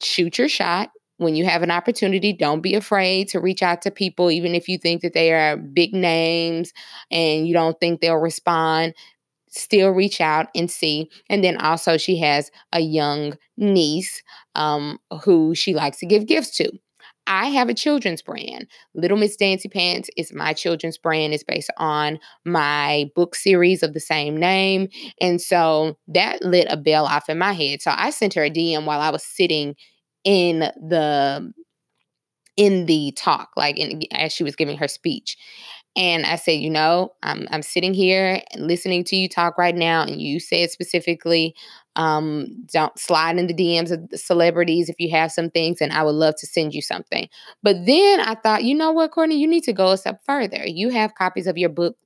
shoot 0.01 0.39
your 0.39 0.49
shot. 0.49 0.91
When 1.19 1.37
you 1.37 1.45
have 1.45 1.63
an 1.63 1.71
opportunity, 1.71 2.33
don't 2.33 2.63
be 2.63 2.75
afraid 2.75 3.29
to 3.29 3.39
reach 3.39 3.63
out 3.63 3.81
to 3.83 3.93
people, 3.93 4.31
even 4.31 4.55
if 4.57 4.69
you 4.69 4.77
think 4.77 5.03
that 5.03 5.13
they 5.13 5.33
are 5.33 5.57
big 5.57 5.95
names 5.95 6.73
and 7.13 7.47
you 7.47 7.55
don't 7.55 7.79
think 7.79 8.01
they'll 8.01 8.17
respond 8.17 8.95
still 9.53 9.91
reach 9.91 10.21
out 10.21 10.49
and 10.55 10.71
see. 10.71 11.11
And 11.29 11.45
then 11.45 11.57
also, 11.59 11.97
she 11.97 12.19
has 12.19 12.51
a 12.73 12.81
young 12.81 13.37
niece 13.57 14.23
um, 14.55 14.99
who 15.25 15.55
she 15.55 15.75
likes 15.75 15.99
to 15.99 16.07
give 16.07 16.27
gifts 16.27 16.57
to. 16.57 16.71
I 17.27 17.47
have 17.47 17.69
a 17.69 17.75
children's 17.75 18.21
brand. 18.21 18.67
Little 18.95 19.17
Miss 19.17 19.37
Dancy 19.37 19.69
Pants 19.69 20.11
is 20.17 20.33
my 20.33 20.53
children's 20.53 20.99
brand. 20.99 21.33
It's 21.33 21.45
based 21.45 21.71
on 21.77 22.19
my 22.45 23.11
book 23.15 23.37
series 23.37 23.83
of 23.83 23.95
the 23.95 24.01
same 24.01 24.37
name. 24.37 24.89
And 25.21 25.41
so 25.41 25.97
that 26.09 26.43
lit 26.43 26.67
a 26.69 26.77
bell 26.77 27.07
off 27.07 27.29
in 27.29 27.39
my 27.39 27.53
head. 27.53 27.81
So 27.81 27.93
I 27.95 28.11
sent 28.11 28.35
her 28.35 28.43
a 28.45 28.51
DM 28.51 28.87
while 28.87 29.01
I 29.01 29.11
was 29.11 29.23
sitting 29.23 29.77
in 30.25 30.61
the 30.61 31.53
in 32.57 32.87
the 32.87 33.13
talk, 33.17 33.51
like 33.57 33.79
in, 33.79 34.03
as 34.13 34.33
she 34.33 34.45
was 34.45 34.57
giving 34.57 34.77
her 34.77 34.89
speech. 34.89 35.37
And 35.97 36.25
I 36.25 36.37
said, 36.37 36.53
you 36.53 36.71
know, 36.71 37.13
I'm 37.23 37.47
I'm 37.51 37.63
sitting 37.63 37.93
here 37.95 38.41
listening 38.57 39.05
to 39.05 39.17
you 39.17 39.29
talk 39.29 39.59
right 39.59 39.75
now, 39.75 40.03
and 40.03 40.23
you 40.23 40.41
said 40.41 40.71
specifically, 40.71 41.55
um, 41.97 42.47
don't 42.73 42.99
slide 42.99 43.37
in 43.39 43.47
the 43.47 43.55
DMs 43.55 43.91
of 43.91 44.19
celebrities 44.19 44.89
if 44.89 44.97
you 44.99 45.11
have 45.11 45.31
some 45.33 45.51
things, 45.51 45.81
and 45.83 45.93
I 45.93 46.03
would 46.03 46.15
love 46.15 46.35
to 46.39 46.47
send 46.47 46.73
you 46.75 46.81
something. 46.81 47.29
But 47.63 47.85
then 47.85 48.21
I 48.21 48.35
thought, 48.37 48.65
you 48.65 48.75
know 48.75 48.91
what, 48.93 49.13
Kourtni, 49.13 49.39
you 49.39 49.47
need 49.47 49.65
to 49.65 49.73
go 49.75 49.89
a 49.91 49.99
step 49.99 50.23
further. 50.25 50.67
You 50.67 50.89
have 50.91 51.15
copies 51.15 51.47
of 51.47 51.59
your 51.59 51.69
book 51.69 51.97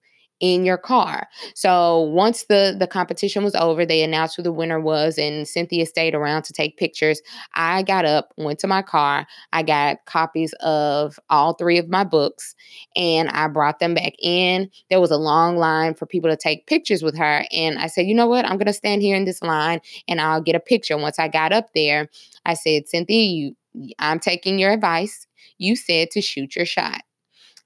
in 0.40 0.64
your 0.64 0.76
car. 0.76 1.28
So 1.54 2.00
once 2.00 2.44
the 2.44 2.76
the 2.78 2.86
competition 2.86 3.42
was 3.44 3.54
over, 3.54 3.86
they 3.86 4.02
announced 4.02 4.36
who 4.36 4.42
the 4.42 4.52
winner 4.52 4.80
was 4.80 5.18
and 5.18 5.48
Cynthia 5.48 5.86
stayed 5.86 6.14
around 6.14 6.42
to 6.44 6.52
take 6.52 6.76
pictures. 6.76 7.20
I 7.54 7.82
got 7.82 8.04
up, 8.04 8.32
went 8.36 8.58
to 8.60 8.66
my 8.66 8.82
car, 8.82 9.26
I 9.52 9.62
got 9.62 10.04
copies 10.06 10.52
of 10.60 11.18
all 11.30 11.54
three 11.54 11.78
of 11.78 11.88
my 11.88 12.04
books 12.04 12.54
and 12.94 13.28
I 13.30 13.48
brought 13.48 13.78
them 13.78 13.94
back 13.94 14.12
in. 14.20 14.70
There 14.90 15.00
was 15.00 15.10
a 15.10 15.16
long 15.16 15.56
line 15.56 15.94
for 15.94 16.06
people 16.06 16.30
to 16.30 16.36
take 16.36 16.66
pictures 16.66 17.02
with 17.02 17.16
her 17.16 17.44
and 17.52 17.78
I 17.78 17.86
said, 17.86 18.06
"You 18.06 18.14
know 18.14 18.26
what? 18.26 18.44
I'm 18.44 18.56
going 18.58 18.66
to 18.66 18.72
stand 18.72 19.02
here 19.02 19.16
in 19.16 19.24
this 19.24 19.42
line 19.42 19.80
and 20.08 20.20
I'll 20.20 20.40
get 20.42 20.56
a 20.56 20.60
picture." 20.60 20.96
Once 20.96 21.18
I 21.18 21.28
got 21.28 21.52
up 21.52 21.72
there, 21.74 22.08
I 22.44 22.54
said, 22.54 22.88
"Cynthia, 22.88 23.22
you 23.24 23.56
I'm 23.98 24.18
taking 24.20 24.58
your 24.58 24.72
advice. 24.72 25.26
You 25.58 25.76
said 25.76 26.10
to 26.12 26.20
shoot 26.22 26.56
your 26.56 26.66
shot 26.66 27.02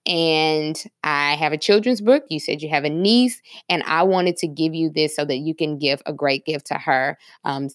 and 0.07 0.83
I 1.05 1.35
have 1.35 1.53
a 1.53 1.59
children's 1.59 2.01
book. 2.01 2.25
You 2.29 2.41
said 2.41 2.63
you 2.63 2.69
have 2.71 2.85
a 2.85 2.91
niece, 2.91 3.41
and 3.69 3.83
I 3.85 4.03
wanted 4.03 4.37
to 4.39 4.49
give 4.49 4.75
you 4.75 4.91
this 4.91 5.15
so 5.17 5.25
that 5.25 5.39
you 5.39 5.55
can 5.55 5.79
give 5.79 6.03
a 6.07 6.13
great 6.13 6.45
gift 6.45 6.67
to 6.67 6.75
her. 6.75 7.19
Um, 7.45 7.69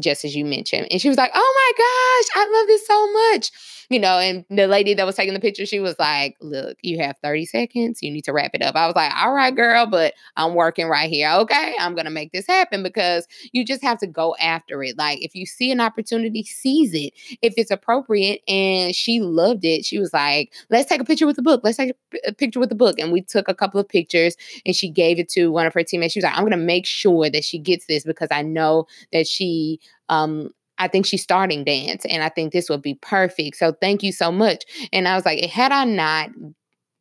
just 0.00 0.24
as 0.24 0.34
you 0.34 0.44
mentioned. 0.44 0.88
And 0.90 1.00
she 1.02 1.08
was 1.08 1.18
like, 1.18 1.30
Oh 1.34 1.54
my 1.54 1.72
gosh, 1.76 2.42
I 2.42 2.50
love 2.50 2.66
this 2.66 2.86
so 2.86 3.12
much 3.12 3.50
you 3.90 3.98
know, 3.98 4.18
and 4.20 4.44
the 4.48 4.68
lady 4.68 4.94
that 4.94 5.04
was 5.04 5.16
taking 5.16 5.34
the 5.34 5.40
picture, 5.40 5.66
she 5.66 5.80
was 5.80 5.96
like, 5.98 6.36
Look, 6.40 6.78
you 6.80 6.98
have 7.00 7.16
30 7.22 7.44
seconds. 7.44 8.02
You 8.02 8.10
need 8.12 8.24
to 8.24 8.32
wrap 8.32 8.52
it 8.54 8.62
up. 8.62 8.76
I 8.76 8.86
was 8.86 8.94
like, 8.94 9.12
All 9.16 9.32
right, 9.32 9.54
girl, 9.54 9.84
but 9.86 10.14
I'm 10.36 10.54
working 10.54 10.86
right 10.88 11.10
here. 11.10 11.28
Okay. 11.30 11.74
I'm 11.78 11.94
going 11.94 12.04
to 12.04 12.10
make 12.10 12.30
this 12.32 12.46
happen 12.46 12.84
because 12.84 13.26
you 13.52 13.64
just 13.64 13.82
have 13.82 13.98
to 13.98 14.06
go 14.06 14.36
after 14.40 14.82
it. 14.84 14.96
Like, 14.96 15.20
if 15.22 15.34
you 15.34 15.44
see 15.44 15.72
an 15.72 15.80
opportunity, 15.80 16.44
seize 16.44 16.94
it 16.94 17.12
if 17.42 17.54
it's 17.56 17.72
appropriate. 17.72 18.42
And 18.46 18.94
she 18.94 19.20
loved 19.20 19.64
it. 19.64 19.84
She 19.84 19.98
was 19.98 20.12
like, 20.12 20.52
Let's 20.70 20.88
take 20.88 21.00
a 21.00 21.04
picture 21.04 21.26
with 21.26 21.36
the 21.36 21.42
book. 21.42 21.62
Let's 21.64 21.76
take 21.76 21.92
a 22.24 22.32
picture 22.32 22.60
with 22.60 22.68
the 22.68 22.76
book. 22.76 22.98
And 23.00 23.10
we 23.10 23.22
took 23.22 23.48
a 23.48 23.54
couple 23.54 23.80
of 23.80 23.88
pictures 23.88 24.36
and 24.64 24.74
she 24.76 24.88
gave 24.88 25.18
it 25.18 25.28
to 25.30 25.50
one 25.50 25.66
of 25.66 25.74
her 25.74 25.82
teammates. 25.82 26.12
She 26.12 26.20
was 26.20 26.24
like, 26.24 26.34
I'm 26.34 26.42
going 26.42 26.52
to 26.52 26.56
make 26.56 26.86
sure 26.86 27.28
that 27.28 27.44
she 27.44 27.58
gets 27.58 27.86
this 27.86 28.04
because 28.04 28.28
I 28.30 28.42
know 28.42 28.86
that 29.12 29.26
she 29.26 29.80
um 30.08 30.50
I 30.80 30.88
think 30.88 31.06
she's 31.06 31.22
starting 31.22 31.62
dance 31.62 32.04
and 32.06 32.22
I 32.22 32.30
think 32.30 32.52
this 32.52 32.68
would 32.70 32.82
be 32.82 32.94
perfect. 32.94 33.56
So 33.56 33.72
thank 33.80 34.02
you 34.02 34.12
so 34.12 34.32
much. 34.32 34.64
And 34.92 35.06
I 35.06 35.14
was 35.14 35.26
like, 35.26 35.44
had 35.44 35.72
I 35.72 35.84
not 35.84 36.30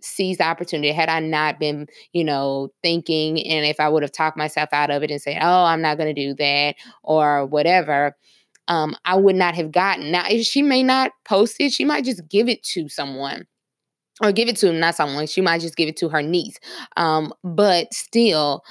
seized 0.01 0.41
the 0.41 0.45
opportunity, 0.45 0.91
had 0.91 1.09
I 1.09 1.21
not 1.21 1.59
been, 1.59 1.87
you 2.11 2.23
know, 2.23 2.71
thinking 2.83 3.41
and 3.47 3.65
if 3.65 3.79
I 3.79 3.89
would 3.89 4.03
have 4.03 4.11
talked 4.11 4.37
myself 4.37 4.69
out 4.73 4.91
of 4.91 5.01
it 5.01 5.11
and 5.11 5.21
said, 5.21 5.39
oh, 5.41 5.63
I'm 5.63 5.81
not 5.81 5.97
going 5.97 6.13
to 6.13 6.21
do 6.21 6.35
that 6.35 6.75
or 7.03 7.45
whatever, 7.45 8.15
um, 8.67 8.95
I 9.05 9.15
would 9.15 9.35
not 9.35 9.55
have 9.55 9.71
gotten. 9.71 10.11
Now, 10.11 10.25
if 10.29 10.45
she 10.45 10.61
may 10.61 10.83
not 10.83 11.11
post 11.25 11.55
it, 11.59 11.71
she 11.71 11.85
might 11.85 12.05
just 12.05 12.27
give 12.29 12.49
it 12.49 12.61
to 12.73 12.89
someone 12.89 13.47
or 14.21 14.33
give 14.33 14.49
it 14.49 14.57
to 14.57 14.73
not 14.73 14.95
someone, 14.95 15.25
she 15.25 15.39
might 15.39 15.61
just 15.61 15.77
give 15.77 15.87
it 15.87 15.95
to 15.97 16.09
her 16.09 16.21
niece. 16.21 16.59
Um, 16.97 17.33
but 17.43 17.93
still, 17.93 18.61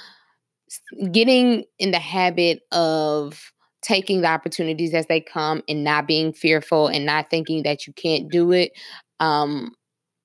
getting 1.11 1.63
in 1.79 1.89
the 1.91 1.99
habit 1.99 2.61
of 2.71 3.51
taking 3.81 4.21
the 4.21 4.27
opportunities 4.27 4.93
as 4.93 5.07
they 5.07 5.21
come 5.21 5.61
and 5.67 5.83
not 5.83 6.07
being 6.07 6.33
fearful 6.33 6.87
and 6.87 7.05
not 7.05 7.29
thinking 7.29 7.63
that 7.63 7.87
you 7.87 7.93
can't 7.93 8.29
do 8.29 8.51
it 8.51 8.71
um 9.19 9.71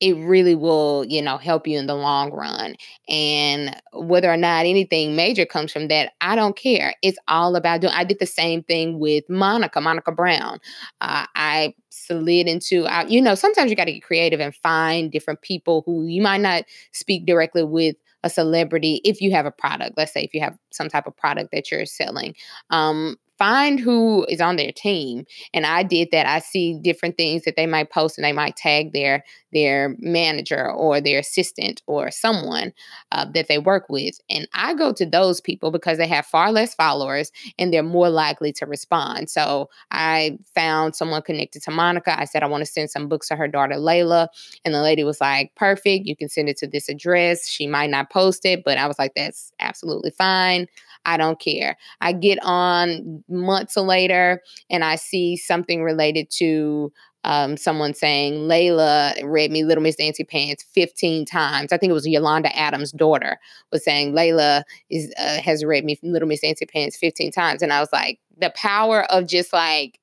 it 0.00 0.14
really 0.16 0.54
will 0.54 1.04
you 1.08 1.23
know 1.23 1.38
help 1.38 1.66
you 1.66 1.78
in 1.78 1.87
the 1.87 1.94
long 1.94 2.30
run. 2.32 2.75
And 3.08 3.75
whether 3.92 4.30
or 4.30 4.37
not 4.37 4.66
anything 4.66 5.16
major 5.16 5.46
comes 5.46 5.73
from 5.73 5.88
that 5.88 6.12
i 6.20 6.37
don't 6.37 6.56
care. 6.56 6.94
It's 7.02 7.18
all 7.28 7.56
about 7.56 7.80
doing 7.80 7.92
i 7.94 8.04
did 8.04 8.18
the 8.18 8.26
same 8.26 8.62
thing 8.64 8.99
with 8.99 9.25
monica 9.28 9.80
monica 9.80 10.12
brown. 10.12 10.58
Uh, 11.00 11.26
i 11.34 11.75
slid 11.90 12.49
into 12.49 12.84
uh, 12.84 13.04
you 13.08 13.23
know 13.23 13.34
sometimes 13.34 13.70
you 13.70 13.76
got 13.76 13.84
to 13.87 13.92
get 13.92 14.02
creative 14.02 14.40
and 14.40 14.54
find 14.56 15.12
different 15.12 15.40
people 15.42 15.82
who 15.87 16.06
you 16.06 16.20
might 16.20 16.40
not 16.40 16.64
speak 16.92 17.25
directly 17.25 17.62
with 17.64 17.96
a 18.25 18.30
celebrity 18.30 19.00
if 19.04 19.20
you 19.20 19.30
have 19.30 19.46
a 19.46 19.50
product 19.50 19.96
let's 19.96 20.12
say 20.12 20.23
if 20.23 20.34
you 20.34 20.40
have 20.40 20.56
some 20.73 20.88
type 20.88 21.06
of 21.06 21.16
product 21.16 21.50
that 21.52 21.70
you're 21.70 21.87
selling. 21.87 22.34
Um, 22.70 23.16
find 23.38 23.80
who 23.80 24.24
is 24.28 24.40
on 24.40 24.56
their 24.56 24.72
team 24.72 25.24
and 25.52 25.66
i 25.66 25.82
did 25.82 26.08
that. 26.12 26.26
I 26.26 26.38
see 26.38 26.78
different 26.82 27.16
things 27.16 27.42
that 27.44 27.56
they 27.56 27.66
might 27.66 27.90
post 27.90 28.18
and 28.18 28.24
they 28.24 28.32
might 28.32 28.56
tag 28.56 28.92
their 28.92 29.24
their 29.54 29.96
manager 30.00 30.70
or 30.70 31.00
their 31.00 31.20
assistant 31.20 31.82
or 31.87 32.11
someone 32.11 32.73
uh, 33.12 33.25
that 33.32 33.49
they 33.49 33.58
work 33.58 33.87
with 33.88 34.18
and 34.28 34.46
i 34.54 34.75
go 34.75 34.92
to 34.92 35.06
those 35.06 35.40
people 35.40 35.70
because 35.70 35.96
they 35.99 36.06
have 36.06 36.26
far 36.26 36.52
less 36.52 36.75
followers 36.75 37.30
and 37.58 37.73
they're 37.73 37.82
more 37.82 38.11
likely 38.11 38.52
to 38.52 38.66
respond 38.66 39.30
so 39.30 39.68
i 39.90 40.37
found 40.54 40.94
someone 40.94 41.23
connected 41.23 41.62
to 41.62 41.70
monica 41.70 42.18
i 42.20 42.25
said 42.25 42.42
i 42.42 42.46
want 42.46 42.61
to 42.64 42.70
send 42.70 42.90
some 42.90 43.08
books 43.08 43.28
to 43.28 43.37
her 43.37 43.49
daughter 43.49 43.76
layla 43.76 44.28
and 44.64 44.75
the 44.75 44.82
lady 44.82 45.04
was 45.04 45.20
like 45.20 45.54
perfect 45.54 46.06
you 46.06 46.16
can 46.16 46.28
send 46.28 46.49
it 46.49 46.56
to 46.58 46.66
this 46.66 46.88
address 46.88 47.49
she 47.49 47.66
might 47.66 47.90
not 47.90 48.11
post 48.11 48.44
it 48.44 48.62
but 48.64 48.76
i 48.78 48.87
was 48.87 48.99
like 48.99 49.12
that's 49.14 49.52
absolutely 49.61 50.11
fine 50.11 50.66
I 51.04 51.16
don't 51.16 51.38
care. 51.38 51.76
I 52.00 52.12
get 52.12 52.38
on 52.42 53.23
months 53.28 53.76
later 53.76 54.40
and 54.70 54.84
I 54.84 54.96
see 54.96 55.37
something 55.37 55.82
related 55.82 56.30
to 56.38 56.92
um, 57.24 57.56
someone 57.56 57.94
saying 57.94 58.48
Layla 58.48 59.14
read 59.24 59.50
me 59.50 59.64
Little 59.64 59.82
Miss 59.82 59.96
Dancy 59.96 60.24
Pants 60.24 60.64
15 60.74 61.24
times. 61.24 61.72
I 61.72 61.78
think 61.78 61.90
it 61.90 61.94
was 61.94 62.06
Yolanda 62.06 62.54
Adams' 62.56 62.92
daughter 62.92 63.38
was 63.72 63.82
saying 63.82 64.12
Layla 64.12 64.62
is 64.90 65.12
uh, 65.18 65.40
has 65.40 65.64
read 65.64 65.84
me 65.84 65.98
Little 66.02 66.28
Miss 66.28 66.40
Dancy 66.40 66.66
Pants 66.66 66.96
15 66.96 67.32
times, 67.32 67.62
and 67.62 67.72
I 67.72 67.80
was 67.80 67.88
like, 67.92 68.18
the 68.38 68.52
power 68.54 69.04
of 69.12 69.26
just 69.26 69.52
like 69.52 69.98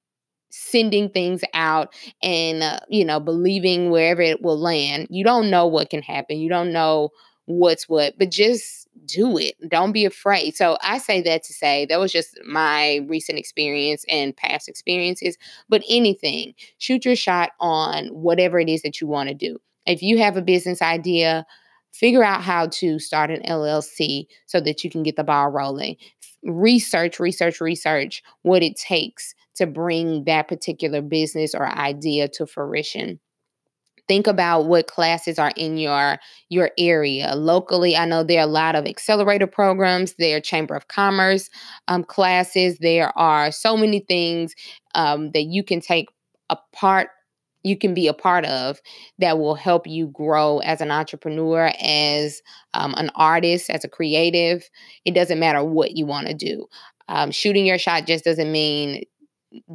sending 0.50 1.10
things 1.10 1.42
out 1.54 1.94
and 2.22 2.62
uh, 2.62 2.80
you 2.90 3.06
know 3.06 3.20
believing 3.20 3.90
wherever 3.90 4.22
it 4.22 4.42
will 4.42 4.60
land. 4.60 5.08
You 5.10 5.24
don't 5.24 5.50
know 5.50 5.68
what 5.68 5.90
can 5.90 6.02
happen. 6.02 6.40
You 6.40 6.50
don't 6.50 6.74
know 6.74 7.10
what's 7.46 7.88
what, 7.88 8.18
but 8.18 8.32
just 8.32 8.88
do 9.06 9.38
it. 9.38 9.56
Don't 9.70 9.92
be 9.92 10.06
afraid. 10.06 10.56
So 10.56 10.78
I 10.82 10.98
say 10.98 11.22
that 11.22 11.44
to 11.44 11.54
say 11.54 11.86
that 11.88 12.00
was 12.00 12.12
just 12.12 12.38
my 12.46 13.06
recent 13.08 13.38
experience 13.38 14.06
and 14.10 14.36
past 14.36 14.68
experiences. 14.68 15.38
But 15.70 15.84
anything, 15.90 16.54
shoot 16.78 17.06
your 17.06 17.16
shot 17.16 17.52
on 17.60 18.08
whatever 18.08 18.60
it 18.60 18.70
is 18.70 18.82
that 18.84 19.02
you 19.02 19.08
want 19.08 19.30
to 19.30 19.36
do. 19.36 19.58
If 19.86 20.02
you 20.02 20.20
have 20.20 20.38
a 20.38 20.42
business 20.42 20.82
idea, 20.82 21.46
figure 21.92 22.24
out 22.24 22.42
how 22.42 22.68
to 22.68 23.00
start 23.00 23.32
an 23.32 23.42
LLC 23.44 24.26
so 24.46 24.62
that 24.62 24.84
you 24.84 24.90
can 24.90 25.04
get 25.04 25.16
the 25.16 25.24
ball 25.24 25.50
rolling. 25.50 25.98
Research, 26.44 27.20
research, 27.20 27.62
research 27.62 28.24
what 28.44 28.64
it 28.64 28.76
takes 28.78 29.36
to 29.56 29.68
bring 29.68 30.24
that 30.26 30.48
particular 30.48 31.02
business 31.02 31.54
or 31.54 31.68
idea 31.68 32.28
to 32.30 32.46
fruition 32.46 33.20
think 34.08 34.28
about 34.28 34.66
what 34.66 34.88
classes 34.88 35.40
are 35.40 35.52
in 35.56 35.78
your 35.78 36.18
your 36.50 36.72
area. 36.78 37.36
Locally 37.36 37.96
i 37.96 38.06
know 38.06 38.24
there 38.24 38.40
are 38.40 38.44
a 38.44 38.48
lot 38.48 38.76
of 38.76 38.86
accelerator 38.86 39.48
programs 39.48 40.14
there 40.16 40.38
are 40.38 40.42
chamber 40.42 40.76
of 40.76 40.88
commerce 40.88 41.50
um, 41.88 42.04
classes 42.04 42.78
there 42.80 43.18
are 43.18 43.52
so 43.52 43.78
many 43.78 44.00
things 44.00 44.54
um, 44.96 45.32
that 45.32 45.44
you 45.44 45.64
can 45.64 45.82
take 45.82 46.08
a 46.50 46.58
part 46.74 47.10
you 47.64 47.78
can 47.78 47.94
be 47.94 48.08
a 48.08 48.14
part 48.14 48.46
of 48.46 48.82
that 49.20 49.38
will 49.38 49.56
help 49.56 49.88
you 49.88 50.08
grow 50.08 50.60
as 50.60 50.82
an 50.82 50.92
entrepreneur 50.92 51.72
as 51.82 52.42
um, 52.74 52.94
an 52.98 53.12
artist 53.16 53.70
as 53.70 53.84
a 53.84 53.90
creative. 53.90 54.70
It 55.06 55.14
doesn't 55.14 55.40
matter 55.40 55.64
what 55.64 55.96
you 55.96 56.06
want 56.06 56.28
to 56.28 56.34
do. 56.34 56.66
Um, 57.08 57.32
shooting 57.32 57.66
your 57.66 57.78
shot 57.78 58.08
just 58.08 58.26
doesn't 58.26 58.52
mean 58.52 59.04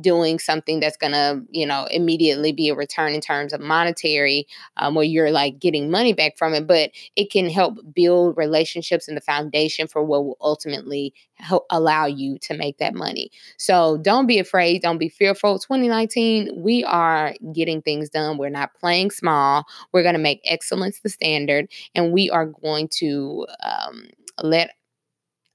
doing 0.01 0.39
something 0.39 0.81
that's 0.81 0.97
going 0.97 1.13
to 1.13 1.43
you 1.51 1.67
know 1.67 1.87
immediately 1.91 2.53
be 2.53 2.69
a 2.69 2.75
return 2.75 3.13
in 3.13 3.21
terms 3.21 3.53
of 3.53 3.61
monetary 3.61 4.47
um, 4.79 4.95
where 4.95 5.05
you're 5.05 5.31
like 5.31 5.59
getting 5.59 5.91
money 5.91 6.13
back 6.13 6.37
from 6.39 6.55
it 6.55 6.67
but 6.67 6.91
it 7.15 7.31
can 7.31 7.51
help 7.51 7.79
build 7.95 8.37
relationships 8.37 9.07
and 9.07 9.17
the 9.17 9.21
foundation 9.21 9.87
for 9.87 10.03
what 10.03 10.25
will 10.25 10.39
ultimately 10.41 11.13
help 11.35 11.67
allow 11.71 12.07
you 12.07 12.39
to 12.39 12.57
make 12.57 12.79
that 12.79 12.95
money. 12.95 13.31
So 13.59 13.99
don't 13.99 14.27
be 14.27 14.39
afraid 14.39 14.83
don't 14.83 14.99
be 14.99 15.09
fearful. 15.09 15.59
2019 15.59 16.53
we 16.57 16.83
are 16.85 17.35
getting 17.53 17.83
things 17.83 18.09
done. 18.09 18.39
We're 18.39 18.49
not 18.49 18.75
playing 18.75 19.11
small. 19.11 19.65
We're 19.93 20.03
going 20.03 20.15
to 20.15 20.21
make 20.21 20.41
excellence 20.45 21.01
the 21.01 21.09
standard 21.11 21.69
and 21.95 22.13
we 22.13 22.31
are 22.31 22.47
going 22.47 22.89
to 22.99 23.47
um, 23.63 24.09
let 24.43 24.71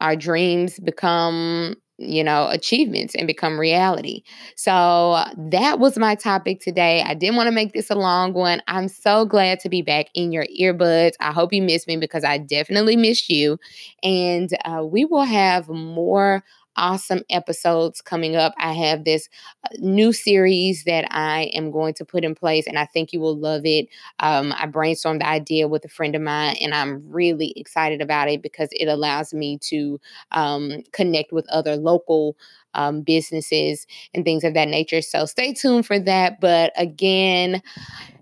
our 0.01 0.15
dreams 0.15 0.79
become 0.79 1.75
you 2.01 2.23
know, 2.23 2.47
achievements 2.49 3.15
and 3.15 3.27
become 3.27 3.59
reality. 3.59 4.23
So 4.55 5.23
that 5.37 5.79
was 5.79 5.97
my 5.97 6.15
topic 6.15 6.59
today. 6.59 7.03
I 7.05 7.13
didn't 7.13 7.35
want 7.35 7.47
to 7.47 7.51
make 7.51 7.73
this 7.73 7.89
a 7.89 7.95
long 7.95 8.33
one. 8.33 8.61
I'm 8.67 8.87
so 8.87 9.25
glad 9.25 9.59
to 9.61 9.69
be 9.69 9.81
back 9.81 10.07
in 10.13 10.31
your 10.31 10.45
earbuds. 10.59 11.13
I 11.19 11.31
hope 11.31 11.53
you 11.53 11.61
missed 11.61 11.87
me 11.87 11.97
because 11.97 12.23
I 12.23 12.37
definitely 12.37 12.95
missed 12.95 13.29
you. 13.29 13.59
And 14.03 14.49
uh, 14.65 14.83
we 14.85 15.05
will 15.05 15.23
have 15.23 15.69
more 15.69 16.43
awesome 16.75 17.21
episodes 17.29 18.01
coming 18.01 18.35
up. 18.35 18.53
I 18.57 18.73
have 18.73 19.03
this 19.03 19.29
uh, 19.63 19.69
new 19.79 20.13
series 20.13 20.83
that 20.85 21.07
I 21.11 21.51
am 21.53 21.71
going 21.71 21.93
to 21.95 22.05
put 22.05 22.23
in 22.23 22.35
place, 22.35 22.67
and 22.67 22.77
I 22.77 22.85
think 22.85 23.13
you 23.13 23.19
will 23.19 23.37
love 23.37 23.61
it. 23.65 23.87
Um, 24.19 24.53
I 24.53 24.67
brainstormed 24.67 25.19
the 25.19 25.27
idea 25.27 25.67
with 25.67 25.85
a 25.85 25.89
friend 25.89 26.15
of 26.15 26.21
mine, 26.21 26.55
and 26.61 26.73
I'm 26.73 27.03
really 27.09 27.53
excited 27.55 28.01
about 28.01 28.29
it 28.29 28.41
because 28.41 28.69
it 28.71 28.87
allows 28.87 29.33
me 29.33 29.57
to 29.69 29.99
um, 30.31 30.83
connect 30.91 31.31
with 31.31 31.47
other 31.49 31.75
local. 31.75 32.37
Um, 32.73 33.01
businesses 33.01 33.85
and 34.13 34.23
things 34.23 34.45
of 34.45 34.53
that 34.53 34.69
nature. 34.69 35.01
So 35.01 35.25
stay 35.25 35.51
tuned 35.51 35.85
for 35.85 35.99
that. 35.99 36.39
But 36.39 36.71
again, 36.77 37.61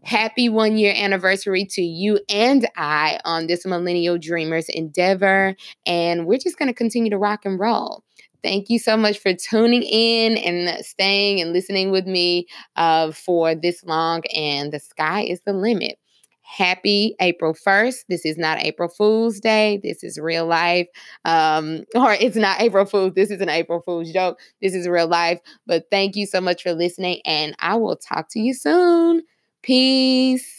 happy 0.04 0.50
one 0.50 0.76
year 0.76 0.94
anniversary 0.98 1.66
to 1.66 1.84
you 1.84 2.20
and 2.30 2.68
I 2.76 3.20
on 3.26 3.46
this 3.46 3.66
Millennial 3.66 4.18
Dreamers 4.18 4.68
endeavor. 4.70 5.56
And 5.86 6.26
we're 6.26 6.40
just 6.40 6.58
going 6.58 6.68
to 6.68 6.74
continue 6.74 7.12
to 7.12 7.18
rock 7.20 7.46
and 7.46 7.60
roll. 7.60 8.04
Thank 8.44 8.70
you 8.70 8.80
so 8.80 8.96
much 8.96 9.20
for 9.20 9.34
tuning 9.34 9.84
in 9.84 10.38
and 10.38 10.84
staying 10.86 11.42
and 11.42 11.52
listening 11.52 11.92
with 11.92 12.08
me 12.08 12.48
uh, 12.76 13.12
for 13.12 13.54
this 13.56 13.84
long. 13.84 14.24
And 14.36 14.72
the 14.72 14.80
sky 14.80 15.22
is 15.24 15.42
the 15.46 15.54
limit. 15.54 15.98
Happy 16.42 17.16
April 17.20 17.54
1st. 17.54 18.06
This 18.10 18.26
is 18.26 18.38
not 18.38 18.60
April 18.64 18.90
Fool's 18.90 19.40
Day. 19.40 19.80
This 19.84 20.04
is 20.04 20.18
real 20.18 20.48
life. 20.48 20.88
Um, 21.26 21.84
or 21.96 22.14
it's 22.14 22.38
not 22.38 22.62
April 22.62 22.86
Fool's. 22.86 23.14
This 23.14 23.30
is 23.30 23.42
an 23.42 23.50
April 23.50 23.82
Fool's 23.82 24.12
joke. 24.12 24.40
This 24.62 24.74
is 24.74 24.88
real 24.88 25.08
life. 25.08 25.40
But 25.68 25.86
thank 25.92 26.16
you 26.16 26.26
so 26.26 26.42
much 26.42 26.64
for 26.64 26.74
listening. 26.74 27.22
And 27.26 27.56
I 27.60 27.76
will 27.76 27.98
talk 27.98 28.30
to 28.32 28.40
you 28.40 28.54
soon. 28.54 29.22
Peace. 29.62 30.59